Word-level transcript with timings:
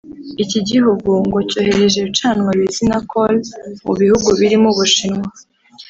Iki 0.43 0.59
gihugu 0.69 1.09
ngo 1.25 1.37
cyoherejwe 1.49 1.97
ibicanwa 2.01 2.49
bizwi 2.59 2.83
na 2.91 2.99
‘coal’ 3.09 3.33
mu 3.85 3.93
bihugu 4.01 4.27
birimo 4.39 4.67
u 4.71 4.75
Bushinwa 4.77 5.29